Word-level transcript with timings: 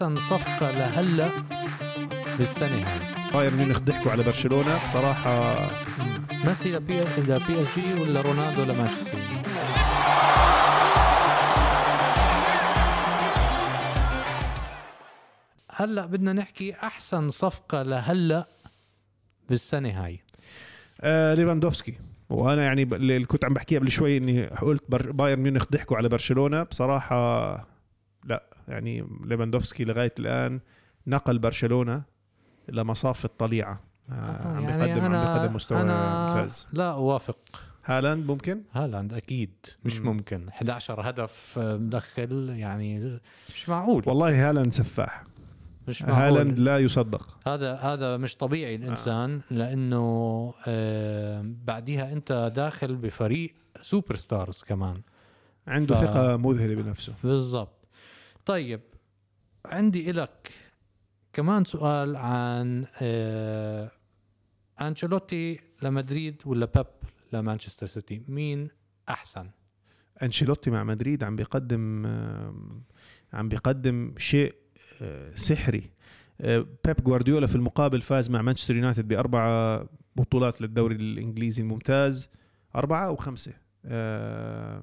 احسن 0.00 0.16
صفقة 0.16 0.70
لهلا 0.70 1.30
بالسنة 2.38 2.86
هاي. 2.86 3.32
بايرن 3.32 3.56
ميونخ 3.56 3.78
ضحكوا 3.78 4.12
على 4.12 4.22
برشلونة. 4.22 4.84
بصراحة 4.84 5.56
ميسي 6.44 6.72
ل 6.72 7.00
P 7.00 7.62
ل 7.62 7.78
PSG 7.78 8.02
ولا 8.02 8.20
رونالدو 8.20 8.62
لمانشستر؟ 8.62 9.18
هلا 15.70 16.06
بدنا 16.06 16.32
نحكي 16.32 16.74
أحسن 16.74 17.30
صفقة 17.30 17.82
لهلا 17.82 18.46
بالسنة 19.48 20.04
هاي. 20.04 20.20
آه 21.00 21.34
ليفاندوفسكي. 21.34 21.94
وأنا 22.30 22.64
يعني 22.64 22.82
اللي 22.82 23.24
كنت 23.24 23.44
عم 23.44 23.54
بحكيها 23.54 23.78
قبل 23.78 23.90
شوي 23.90 24.16
إني 24.16 24.46
قلت 24.46 24.84
بايرن 24.90 25.40
ميونخ 25.40 25.64
ضحكوا 25.72 25.96
على 25.96 26.08
برشلونة. 26.08 26.62
بصراحة 26.62 27.70
لا 28.24 28.42
يعني 28.68 29.06
ليفاندوفسكي 29.24 29.84
لغاية 29.84 30.12
الآن 30.18 30.60
نقل 31.06 31.38
برشلونة 31.38 32.02
لمصاف 32.68 33.24
الطليعة. 33.24 33.80
آه 34.10 34.48
عم 34.56 34.66
بيقدم 34.66 35.04
عم 35.14 35.24
بيقدم 35.24 35.54
مستوى 35.56 35.80
أنا 35.80 36.26
ممتاز. 36.26 36.66
لا 36.72 36.90
أوافق. 36.92 37.38
هالاند 37.84 38.26
ممكن؟ 38.30 38.62
هالاند 38.72 39.14
أكيد 39.14 39.50
مش 39.84 40.00
مم. 40.00 40.06
ممكن. 40.06 40.48
11 40.48 41.10
هدف 41.10 41.58
آه، 41.58 41.76
مدخل 41.76 42.48
يعني 42.56 43.18
مش 43.54 43.68
معقول. 43.68 44.02
والله 44.06 44.50
هالاند 44.50 44.72
سفاح. 44.72 45.24
مش 45.88 46.02
معقول. 46.02 46.18
هالاند 46.38 46.58
لا 46.58 46.78
يصدق. 46.78 47.38
هذا 47.48 47.74
هذا 47.74 48.16
مش 48.16 48.36
طبيعي 48.36 48.74
الإنسان 48.74 49.34
آه. 49.52 49.54
لأنه 49.54 50.54
آه 50.66 51.42
بعديها 51.64 52.12
أنت 52.12 52.52
داخل 52.56 52.96
بفريق 52.96 53.54
superstars 53.82 54.62
كمان. 54.68 55.00
عنده 55.66 55.94
ف- 55.94 55.98
ثقة 56.04 56.36
مذهلة 56.36 56.82
بنفسه. 56.82 57.12
بالضبط. 57.24 57.79
طيب 58.50 58.80
عندي 59.64 60.10
إلك 60.10 60.52
كمان 61.32 61.64
سؤال 61.64 62.16
عن 62.16 62.86
آه 63.02 63.90
أنشيلوتي 64.80 65.60
لمدريد 65.82 66.42
ولا 66.46 66.66
بيب 66.66 66.86
لمانشستر 67.32 67.86
سيتي؟ 67.86 68.22
مين 68.28 68.68
أحسن؟ 69.08 69.50
أنشيلوتي 70.22 70.70
مع 70.70 70.84
مدريد 70.84 71.24
عم 71.24 71.36
بيقدم 71.36 72.06
آم، 72.06 72.82
عم 73.32 73.48
بيقدم 73.48 74.14
شيء 74.18 74.54
آه، 75.02 75.34
سحري. 75.34 75.90
آه، 76.40 76.66
بيب 76.84 76.96
جوارديولا 77.04 77.46
في 77.46 77.54
المقابل 77.54 78.02
فاز 78.02 78.30
مع 78.30 78.42
مانشستر 78.42 78.76
يونايتد 78.76 79.08
بأربعة 79.08 79.86
بطولات 80.16 80.60
للدوري 80.60 80.94
الإنجليزي 80.94 81.62
الممتاز 81.62 82.30
أربعة 82.76 83.06
أو 83.06 83.16
خمسة. 83.16 83.52
آه، 83.84 84.82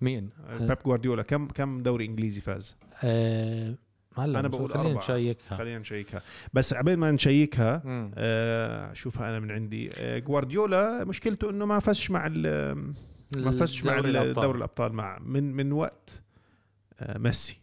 مين؟ 0.00 0.30
بيب 0.60 0.78
جوارديولا. 0.86 1.22
كم 1.22 1.48
كم 1.48 1.82
دوري 1.82 2.04
إنجليزي 2.04 2.40
فاز؟ 2.40 2.76
آه 3.04 3.74
هلا 4.16 4.40
بس 4.42 4.50
بقول 4.50 4.72
خلينا. 4.74 4.98
نشيكها. 4.98 5.56
خلينا 5.56 5.78
نشيكها. 5.78 6.22
بس 6.52 6.74
عبين 6.74 6.98
ما 6.98 7.10
نشيكها. 7.10 7.82
آه، 8.14 8.92
شوفها 8.92 9.30
أنا 9.30 9.40
من 9.40 9.50
عندي 9.50 9.90
آه، 9.94 10.18
جوارديولا 10.18 11.04
مشكلته 11.04 11.50
إنه 11.50 11.64
ما 11.66 11.78
فازش 11.78 12.10
مع 12.10 12.28
ما 12.28 13.50
فازش 13.50 13.84
مع 13.84 14.00
دوري 14.00 14.58
الأبطال. 14.58 14.92
مع 14.92 15.18
من 15.18 15.52
من 15.52 15.72
وقت 15.72 16.22
آه، 17.00 17.18
ميسي. 17.18 17.58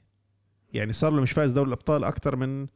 يعني 0.73 0.94
صار 0.94 1.11
له 1.11 1.22
مش 1.22 1.31
فايز 1.31 1.51
دوري 1.51 1.67
الأبطال 1.67 2.03
أكثر 2.03 2.35
من 2.35 2.67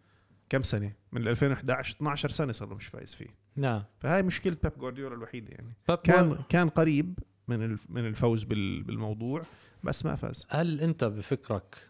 كم 0.49 0.63
سنة؟ 0.63 0.91
من 1.11 1.27
2011 1.27 1.95
12 1.95 2.29
سنة 2.29 2.51
صار 2.51 2.69
له 2.69 2.75
مش 2.75 2.87
فايز 2.87 3.15
فيه. 3.15 3.27
نعم. 3.55 3.83
فهاي 3.99 4.23
مشكلة 4.23 4.57
بيب 4.63 4.71
جوارديولا 4.79 5.15
الوحيدة 5.15 5.47
يعني. 5.51 5.73
كان 6.03 6.27
جوار- 6.29 6.45
كان 6.49 6.67
قريب 6.69 7.19
من 7.59 7.77
من 7.89 8.05
الفوز 8.07 8.43
بال- 8.43 8.83
بالموضوع 8.83 9.41
بس 9.83 10.05
ما 10.05 10.15
فاز. 10.15 10.47
هل 10.49 10.81
أنت 10.81 11.03
بفكرك 11.03 11.87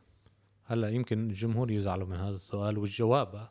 هلا 0.66 0.90
يمكن 0.90 1.30
الجمهور 1.30 1.72
يزعلوا 1.72 2.08
من 2.08 2.16
هذا 2.16 2.36
السؤال 2.36 2.78
والجواب 2.78 3.50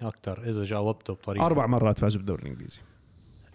أكثر 0.00 0.48
إذا 0.48 0.64
جاوبته 0.64 1.12
بطريقة؟ 1.14 1.46
أربع 1.46 1.66
مرات 1.66 1.98
فازوا 1.98 2.18
بالدوري 2.18 2.42
الإنجليزي. 2.42 2.80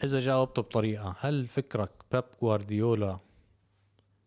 إذا 0.04 0.20
جاوبته 0.20 0.62
بطريقة 0.62 1.16
هل 1.20 1.48
فكرك 1.48 1.92
بيب 2.12 2.24
جوارديولا 2.42 3.20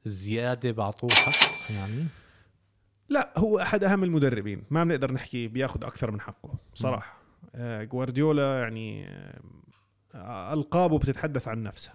زيادة 0.05 0.71
بعطوه 0.73 1.11
حق 1.11 1.73
يعني؟ 1.75 2.05
لا 3.09 3.33
هو 3.37 3.59
أحد 3.59 3.85
أهم 3.85 4.05
المدربين. 4.05 4.63
ما 4.71 4.85
بنقدر 4.85 5.13
نحكي 5.13 5.49
بياخذ 5.49 5.85
أكثر 5.85 6.11
من 6.11 6.21
حقه 6.21 6.55
بصراحه 6.75 7.19
آه، 7.55 7.85
جوارديولا 7.85 8.61
يعني 8.61 9.07
آه، 10.15 10.53
ألقابه 10.55 10.99
بتتحدث 10.99 11.49
عن 11.49 11.63
نفسها. 11.63 11.95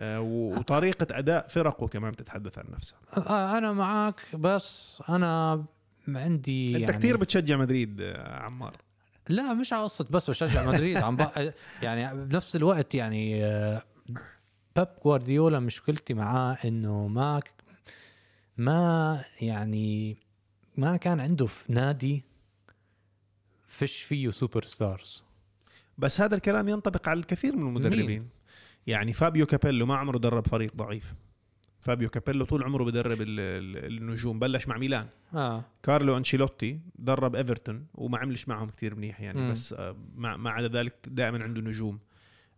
وطريقة 0.00 1.18
أداء 1.18 1.46
فرقه 1.48 1.86
كمان 1.86 2.10
بتتحدث 2.10 2.58
عن 2.58 2.64
نفسها. 2.70 2.98
آه 3.16 3.58
أنا 3.58 3.72
معك 3.72 4.36
بس 4.36 5.02
أنا 5.08 5.64
عندي 6.08 6.76
أنت 6.76 6.80
يعني 6.80 6.98
كثير 6.98 7.16
بتشجع 7.16 7.56
مدريد 7.56 8.00
آه، 8.00 8.42
عمار. 8.42 8.76
لا 9.28 9.54
مش 9.54 9.72
على 9.72 9.82
قصة 9.82 10.06
بس 10.10 10.30
بشجع 10.30 10.66
مدريد. 10.68 10.96
عم 10.96 11.16
بق... 11.16 11.52
يعني 11.82 12.24
بنفس 12.24 12.56
الوقت 12.56 12.94
يعني 12.94 13.44
آه، 13.44 13.82
بيب 14.76 14.88
جوارديولا 15.04 15.60
مشكلتي 15.60 16.14
معاه 16.14 16.58
إنه 16.64 17.08
ما 17.08 17.42
ما 18.56 19.24
يعني 19.40 20.16
ما 20.76 20.96
كان 20.96 21.20
عنده 21.20 21.46
في 21.46 21.72
نادي 21.72 22.24
فيش 23.66 24.02
فيه 24.02 24.30
superstars 24.30 25.24
بس 25.98 26.20
هذا 26.20 26.34
الكلام 26.34 26.68
ينطبق 26.68 27.08
على 27.08 27.20
الكثير 27.20 27.56
من 27.56 27.68
المدربين. 27.68 28.06
مين؟ 28.06 28.37
يعني 28.88 29.12
فابيو 29.12 29.46
كابيلو 29.46 29.86
ما 29.86 29.96
عمره 29.96 30.18
درب 30.18 30.46
فريق 30.46 30.72
ضعيف. 30.76 31.14
فابيو 31.80 32.08
كابيلو 32.08 32.44
طول 32.44 32.62
عمره 32.64 32.84
بدرب 32.84 33.20
ال- 33.20 33.40
ال- 33.40 33.98
النجوم 34.02 34.38
بلش 34.38 34.68
مع 34.68 34.78
ميلان. 34.78 35.06
آه. 35.34 35.64
كارلو 35.82 36.16
أنشيلوتي 36.16 36.80
درب 36.98 37.36
إيفرتون 37.36 37.86
وما 37.94 38.18
عملش 38.18 38.48
معهم 38.48 38.70
كثير 38.70 38.94
منيح 38.94 39.20
يعني 39.20 39.40
مم. 39.40 39.50
بس 39.52 39.72
آه، 39.72 39.96
ما 40.16 40.50
عدا 40.50 40.68
ذلك 40.80 40.94
دائما 41.08 41.44
عنده 41.44 41.60
نجوم. 41.60 41.98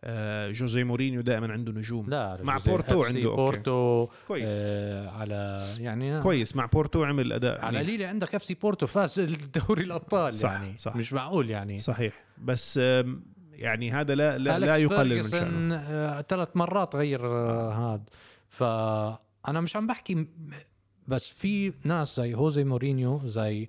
آه، 0.05 0.51
جوزيه 0.51 0.85
مورينيو 0.85 1.21
دائما 1.21 1.53
عنده 1.53 1.73
نجوم. 1.73 2.11
لا 2.11 2.39
مع 2.43 2.59
بورتو 2.67 3.05
عنده 3.05 3.25
okay. 3.25 3.37
بورتو 3.37 4.09
كويس. 4.29 4.45
آه 4.49 5.09
على 5.11 5.67
يعني 5.79 6.21
كويس 6.21 6.57
مع 6.57 6.67
بورتو 6.67 7.05
عمل 7.05 7.33
أداء 7.33 7.65
على 7.65 7.79
منيح. 7.79 7.89
قليلة 7.89 8.07
عندك 8.07 8.35
FC 8.35 8.55
بورتو 8.55 8.87
فاز 8.87 9.21
دوري 9.69 9.83
الأبطال 9.85 10.33
صح، 10.33 10.51
يعني 10.53 10.79
صح. 10.79 10.97
مش 10.97 11.13
معقول 11.13 11.51
يعني. 11.51 11.79
صحيح. 11.79 12.25
بس 12.39 12.79
آم، 12.83 13.23
يعني 13.61 13.91
هذا 13.93 14.15
لا 14.15 14.39
لا, 14.39 14.59
لا 14.59 14.77
يقلل 14.77 15.17
من 15.17 15.29
شأنه. 15.29 15.75
آه، 15.75 16.21
ثلاث 16.21 16.49
مرات 16.55 16.97
غير 16.97 17.27
آه، 17.27 17.73
هاد. 17.73 18.09
فأنا 18.49 19.61
مش 19.61 19.77
عم 19.77 19.87
بحكي 19.87 20.27
بس 21.09 21.29
في 21.29 21.73
ناس 21.85 22.17
زي 22.17 22.35
هوزي 22.35 22.65
مورينيو 22.65 23.21
زي 23.25 23.69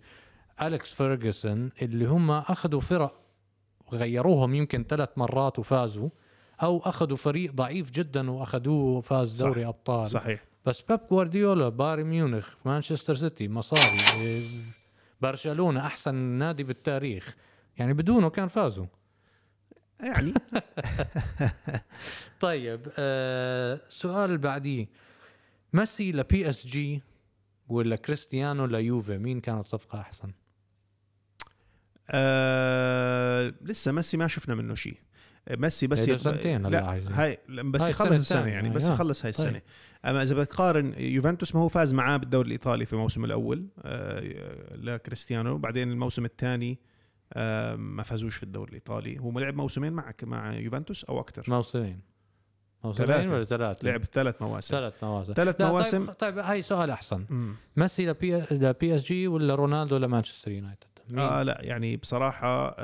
أليكس 0.61 0.93
فيرجسون 0.93 1.69
اللي 1.81 2.05
هم 2.05 2.31
أخذوا 2.31 2.81
فرق 2.81 3.21
غيروهم 3.93 4.55
يمكن 4.55 4.85
ثلاث 4.89 5.09
مرات 5.17 5.59
وفازوا 5.59 6.09
أو 6.63 6.81
أخذوا 6.85 7.17
فريق 7.17 7.51
ضعيف 7.51 7.91
جدا 7.91 8.31
وأخذوه 8.31 8.97
وفاز 8.97 9.37
صح، 9.37 9.47
دوري 9.47 9.65
أبطال. 9.65 10.07
صحيح. 10.07 10.43
بس 10.65 10.81
بيب 10.81 10.99
جوارديولا 11.11 11.69
بايرن 11.69 12.03
ميونخ 12.03 12.55
مانشستر 12.65 13.15
سيتي 13.15 13.47
مصاري 13.47 14.21
إيه، 14.21 14.43
برشلونة 15.21 15.85
أحسن 15.85 16.15
نادي 16.15 16.63
بالتاريخ. 16.63 17.35
يعني 17.77 17.93
بدونه 17.93 18.29
كان 18.29 18.47
فازوا. 18.47 18.85
يعني 20.01 20.33
طيب 22.41 22.81
آه 22.97 23.81
سؤال 23.89 24.25
اللي 24.25 24.37
بعديه 24.37 24.87
ميسي 25.73 26.11
ل 26.11 26.49
PSG 26.49 27.01
ولا 27.67 27.95
كريستيانو 27.95 28.65
ليوفي 28.65 29.17
مين 29.17 29.39
كانت 29.39 29.67
صفقة 29.67 29.99
أحسن؟ 29.99 30.31
آه 32.09 33.53
لسه 33.61 33.91
ميسي 33.91 34.17
ما 34.17 34.27
شفنا 34.27 34.55
منه 34.55 34.73
شيء 34.75 34.97
ميسي 35.49 35.87
بس 35.87 36.07
يت- 36.07 36.19
سنتين 36.19 36.67
لا. 36.67 36.89
هاي 36.91 37.37
بس 37.49 37.81
هاي 37.81 37.89
يخلص 37.91 38.07
السنة 38.11 38.19
السنة 38.19 38.47
يعني 38.51 38.67
هاي، 38.69 38.75
بس 38.75 38.89
آه. 38.89 38.93
يخلص 38.93 39.25
هاي 39.25 39.31
طيب. 39.31 39.45
السنة 39.47 39.61
أما 40.05 40.23
إذا 40.23 40.35
بتقارن 40.35 40.93
يوفنتوس 40.97 41.55
ما 41.55 41.61
هو 41.61 41.67
فاز 41.67 41.93
معاه 41.93 42.17
بالدوري 42.17 42.47
الإيطالي 42.47 42.85
في 42.85 42.93
الموسم 42.93 43.25
الأول 43.25 43.67
آه 43.83 44.75
لكريستيانو 44.75 45.57
بعدين 45.57 45.91
الموسم 45.91 46.25
الثاني 46.25 46.79
ما 47.75 48.03
فازوش 48.03 48.35
في 48.35 48.43
الدوري 48.43 48.69
الإيطالي 48.69 49.19
هو 49.19 49.39
لعب 49.39 49.55
موسمين 49.55 49.93
معك 49.93 50.23
مع 50.23 50.53
يوفنتوس 50.53 51.03
أو 51.03 51.19
أكثر 51.19 51.43
موسمين 51.47 51.99
موسمين. 52.83 53.29
ولا 53.29 53.45
ثلاثة؟ 53.45 53.87
لعب 53.87 54.03
ثلاث 54.03 54.41
مواسم 54.41 54.75
ثلاث 54.75 55.03
مواسم 55.03 55.33
ثلاث 55.33 55.61
لا، 55.61 55.69
مواسم 55.69 56.05
طيب, 56.05 56.15
طيب 56.15 56.37
هاي 56.37 56.61
سؤال 56.61 56.91
أحسن 56.91 57.25
مم. 57.29 57.55
ميسي 57.77 58.05
ل 58.05 58.37
P 58.51 58.95
ل 58.95 59.03
PSG 59.03 59.27
ولا 59.27 59.55
رونالدو 59.55 59.97
لمانشستر 59.97 60.51
يونايتد؟ 60.51 60.87
آه 61.17 61.43
لا 61.43 61.57
يعني 61.61 61.97
بصراحة 61.97 62.71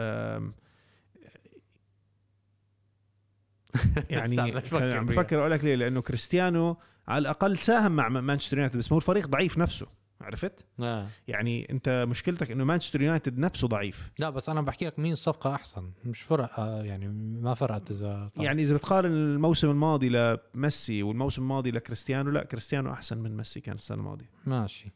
يعني 4.10 4.42
عم. 4.42 5.06
بفكر 5.06 5.40
أقول 5.40 5.52
لك 5.52 5.64
ليه 5.64 5.76
لأنه 5.76 6.02
كريستيانو 6.02 6.78
على 7.08 7.22
الأقل 7.22 7.58
ساهم 7.58 7.92
مع 7.92 8.10
مانشستر 8.10 8.58
يونايتد 8.58 8.78
بس 8.78 8.92
هو 8.92 8.98
الفريق 8.98 9.28
ضعيف 9.28 9.58
نفسه 9.58 9.88
عرفت؟ 10.28 10.66
آه. 10.80 11.08
يعني 11.28 11.70
انت 11.72 12.06
مشكلتك 12.10 12.52
انه 12.52 12.64
مانشستر 12.64 13.02
يونايتد 13.02 13.38
نفسه 13.38 13.68
ضعيف. 13.68 14.12
لا 14.20 14.30
بس 14.30 14.50
أنا 14.50 14.62
بحكي 14.62 14.86
لك 14.86 15.00
مين 15.00 15.16
صفقة 15.16 15.56
أحسن. 15.56 15.92
مش 16.06 16.22
فرق 16.22 16.60
آه 16.60 16.84
يعني 16.84 17.08
ما 17.42 17.54
فرقت 17.54 17.92
إذا 17.92 18.30
طلع. 18.36 18.46
يعني 18.46 18.62
إذا 18.62 18.76
بتقارن 18.76 19.12
الموسم 19.12 19.70
الماضي 19.70 20.10
لميسي 20.10 21.04
والموسم 21.04 21.42
الماضي 21.42 21.72
لكريستيانو 21.72 22.32
لا 22.32 22.44
كريستيانو 22.44 22.94
أحسن 22.94 23.18
من 23.18 23.38
ميسي 23.38 23.62
كان 23.62 23.76
السنة 23.76 23.98
الماضية. 23.98 24.30
ماشي. 24.46 24.92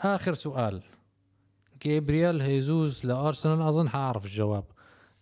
آخر 0.00 0.34
سؤال. 0.34 0.82
جابرييل 1.82 2.40
هيزوس 2.40 3.04
لأرسنال 3.04 3.62
أظن 3.62 3.88
حأعرف 3.88 4.24
الجواب. 4.24 4.64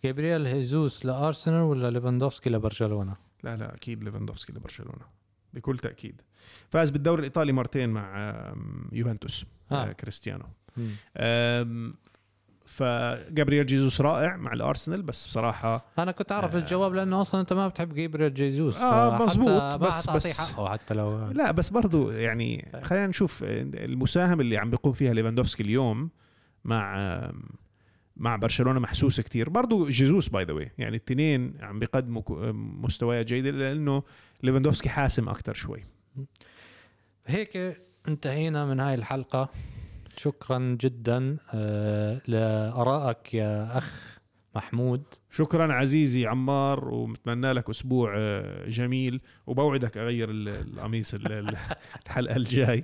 جابرييل 0.03 0.45
هيزوس 0.45 1.05
لأرسنال 1.05 1.61
ولا 1.61 1.91
ليفاندوفسكي 1.91 2.49
لبرشلونة؟ 2.49 3.15
لا 3.43 3.57
لا 3.57 3.75
أكيد 3.75 4.03
ليفاندوفسكي 4.03 4.53
لبرشلونة. 4.53 5.20
بكل 5.53 5.77
تأكيد 5.77 6.21
فاز 6.69 6.89
بالدوري 6.89 7.19
الإيطالي 7.19 7.51
مرتين 7.51 7.89
مع 7.89 8.33
يوفنتوس 8.91 9.45
آه. 9.71 9.89
آه. 9.89 9.91
كريستيانو 9.91 10.45
فجابرييل 12.65 13.65
جيزوس 13.65 14.01
رائع 14.01 14.35
مع 14.37 14.53
الأرسنال 14.53 15.01
بس 15.01 15.27
بصراحة 15.27 15.85
أنا 15.99 16.11
كنت 16.11 16.31
أعرف 16.31 16.55
آه. 16.55 16.59
الجواب 16.59 16.93
لأنه 16.93 17.21
أصلا 17.21 17.41
أنت 17.41 17.53
ما 17.53 17.67
بتحب 17.67 17.93
جابرييل 17.93 18.33
جيزوس 18.33 18.77
آه، 18.77 19.09
فحتى 19.11 19.23
مزبوط، 19.23 19.49
ما 19.49 19.75
بس- 19.75 20.09
بس- 20.09 20.51
حقه 20.51 20.69
حتى 20.69 20.93
لو 20.93 21.27
لا 21.31 21.51
بس 21.51 21.69
برضو 21.69 22.11
يعني 22.11 22.71
خلينا 22.83 23.07
نشوف 23.07 23.43
المساهمه 23.43 24.41
اللي 24.41 24.57
عم 24.57 24.69
بيقوم 24.69 24.93
فيها 24.93 25.13
ليفاندوفسكي 25.13 25.63
اليوم 25.63 26.09
مع 26.65 26.95
مع 28.21 28.35
برشلونة 28.35 28.79
محسوسه 28.79 29.23
كتير. 29.23 29.49
برضو 29.49 29.89
جيزوس 29.89 30.29
by 30.29 30.43
the 30.43 30.53
way 30.53 30.71
يعني 30.77 30.95
الاثنين 30.97 31.53
عم 31.61 31.79
بيقدموا 31.79 32.21
مستويات 32.53 33.25
جيدة 33.25 33.51
لأنه 33.51 34.03
ليفاندوفسكي 34.43 34.89
حاسم 34.89 35.29
أكثر 35.29 35.53
شوي. 35.53 35.83
هيك 37.25 37.81
انتهينا 38.07 38.65
من 38.65 38.79
هاي 38.79 38.93
الحلقة. 38.95 39.49
شكرا 40.17 40.77
جدا 40.81 41.37
آه، 41.53 42.21
لآرائك 42.27 43.33
يا 43.33 43.77
أخ 43.77 44.19
محمود. 44.55 45.03
شكرا 45.31 45.73
عزيزي 45.73 46.25
عمار 46.25 46.89
ومتمنى 46.89 47.53
لك 47.53 47.69
أسبوع 47.69 48.13
آه، 48.17 48.67
جميل. 48.69 49.21
وبوعدك 49.47 49.97
أغير 49.97 50.29
ال- 50.31 50.49
القميص 50.49 51.13
ال- 51.13 51.31
ال- 51.31 51.57
الحلقة 52.05 52.35
الجاي. 52.35 52.83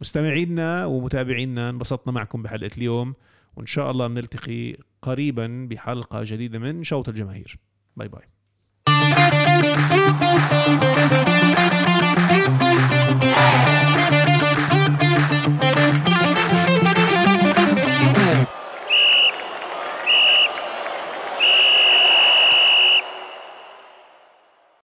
مستمعينا 0.00 0.86
ومتابعينا 0.86 1.70
انبسطنا 1.70 2.12
معكم 2.12 2.42
بحلقة 2.42 2.70
اليوم. 2.78 3.14
وإن 3.56 3.66
شاء 3.66 3.90
الله 3.90 4.06
بنلتقي 4.06 4.76
قريبا 5.02 5.66
بحلقة 5.70 6.20
جديدة 6.24 6.58
من 6.58 6.82
شوط 6.82 7.08
الجماهير. 7.08 7.58
باي 7.96 8.08
باي. 8.08 9.53